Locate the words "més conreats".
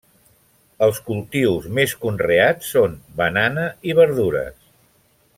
1.79-2.71